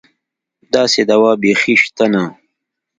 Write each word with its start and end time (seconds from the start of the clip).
داسې 0.73 0.99
دوا 1.09 1.31
بېخي 1.43 1.75
شته 1.83 2.05
نه. 2.13 2.23